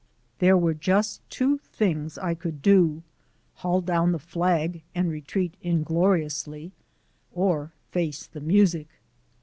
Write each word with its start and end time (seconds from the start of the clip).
There 0.39 0.57
were 0.57 0.73
just 0.73 1.21
two 1.29 1.59
things 1.59 2.17
I 2.17 2.33
could 2.33 2.63
do 2.63 3.03
haul 3.57 3.81
down 3.81 4.13
the 4.13 4.17
flag 4.17 4.81
and 4.95 5.11
retreat 5.11 5.53
ingloriously, 5.61 6.71
or 7.31 7.73
face 7.91 8.25
the 8.25 8.41
music. 8.41 8.87